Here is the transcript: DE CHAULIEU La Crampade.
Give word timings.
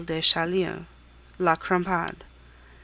DE 0.03 0.19
CHAULIEU 0.19 0.87
La 1.37 1.53
Crampade. 1.55 2.23